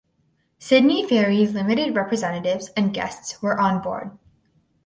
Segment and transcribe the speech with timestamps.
[0.57, 4.09] Sydney Ferries Limited representatives and guests were on board.